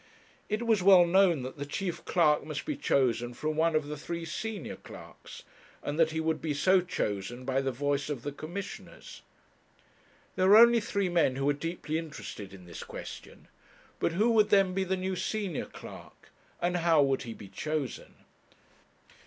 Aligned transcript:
It 0.49 0.65
was 0.65 0.81
well 0.81 1.05
known 1.05 1.43
that 1.43 1.57
the 1.59 1.65
chief 1.67 2.03
clerk 2.05 2.43
must 2.43 2.65
be 2.65 2.75
chosen 2.75 3.35
from 3.35 3.55
one 3.55 3.75
of 3.75 3.85
the 3.85 3.95
three 3.95 4.25
senior 4.25 4.77
clerks, 4.77 5.43
and 5.83 5.99
that 5.99 6.09
he 6.09 6.19
would 6.19 6.41
be 6.41 6.55
so 6.55 6.81
chosen 6.81 7.45
by 7.45 7.61
the 7.61 7.71
voice 7.71 8.09
of 8.09 8.23
the 8.23 8.31
Commissioners. 8.31 9.21
There 10.35 10.47
were 10.47 10.57
only 10.57 10.79
three 10.79 11.07
men 11.07 11.35
who 11.35 11.45
were 11.45 11.53
deeply 11.53 11.99
interested 11.99 12.51
in 12.51 12.65
this 12.65 12.81
question. 12.83 13.47
But 13.99 14.13
who 14.13 14.31
would 14.31 14.49
then 14.49 14.73
be 14.73 14.83
the 14.85 14.97
new 14.97 15.15
senior 15.15 15.65
clerk, 15.67 16.31
and 16.59 16.77
how 16.77 17.03
would 17.03 17.21
he 17.21 17.35
be 17.35 17.47
chosen? 17.47 18.15